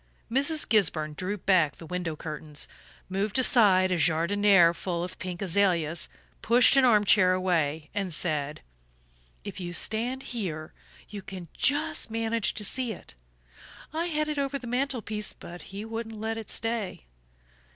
[0.31, 0.67] Mrs.
[0.67, 2.67] Gisburn drew back the window curtains,
[3.07, 6.09] moved aside a JARDINIÈRE full of pink azaleas,
[6.41, 8.61] pushed an arm chair away, and said:
[9.43, 10.73] "If you stand here
[11.09, 13.13] you can just manage to see it.
[13.93, 17.05] I had it over the mantel piece, but he wouldn't let it stay."